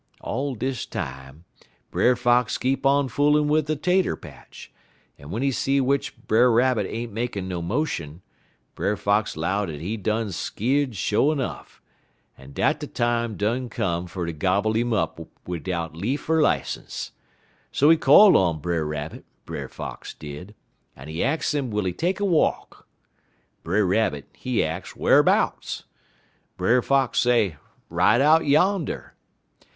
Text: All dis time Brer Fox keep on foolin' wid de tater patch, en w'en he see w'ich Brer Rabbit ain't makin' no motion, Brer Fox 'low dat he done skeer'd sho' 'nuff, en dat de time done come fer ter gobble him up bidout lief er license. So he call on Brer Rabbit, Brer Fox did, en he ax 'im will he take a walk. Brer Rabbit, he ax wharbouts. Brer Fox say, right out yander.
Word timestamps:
All 0.21 0.55
dis 0.55 0.87
time 0.87 1.45
Brer 1.91 2.15
Fox 2.15 2.57
keep 2.57 2.87
on 2.87 3.07
foolin' 3.07 3.47
wid 3.47 3.65
de 3.67 3.75
tater 3.75 4.15
patch, 4.15 4.71
en 5.19 5.25
w'en 5.25 5.43
he 5.43 5.51
see 5.51 5.77
w'ich 5.77 6.17
Brer 6.25 6.49
Rabbit 6.49 6.87
ain't 6.89 7.11
makin' 7.13 7.47
no 7.47 7.61
motion, 7.61 8.23
Brer 8.73 8.97
Fox 8.97 9.37
'low 9.37 9.67
dat 9.67 9.79
he 9.79 9.97
done 9.97 10.31
skeer'd 10.31 10.95
sho' 10.95 11.35
'nuff, 11.35 11.83
en 12.35 12.51
dat 12.51 12.79
de 12.79 12.87
time 12.87 13.37
done 13.37 13.69
come 13.69 14.07
fer 14.07 14.25
ter 14.25 14.31
gobble 14.31 14.73
him 14.73 14.91
up 14.91 15.19
bidout 15.45 15.95
lief 15.95 16.27
er 16.31 16.41
license. 16.41 17.11
So 17.71 17.91
he 17.91 17.95
call 17.97 18.35
on 18.35 18.57
Brer 18.57 18.83
Rabbit, 18.87 19.23
Brer 19.45 19.67
Fox 19.67 20.15
did, 20.15 20.55
en 20.97 21.09
he 21.09 21.23
ax 21.23 21.53
'im 21.53 21.69
will 21.69 21.85
he 21.85 21.93
take 21.93 22.19
a 22.19 22.25
walk. 22.25 22.87
Brer 23.61 23.85
Rabbit, 23.85 24.27
he 24.33 24.63
ax 24.63 24.93
wharbouts. 24.95 25.83
Brer 26.57 26.81
Fox 26.81 27.19
say, 27.19 27.57
right 27.87 28.19
out 28.19 28.47
yander. 28.47 29.13